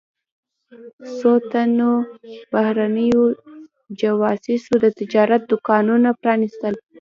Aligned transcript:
څو 1.17 1.31
تنو 1.51 1.91
بهرنیو 2.51 3.23
جواسیسو 3.99 4.73
د 4.83 4.85
تجارت 4.99 5.41
دوکانونه 5.51 6.09
پرانیستل. 6.21 6.75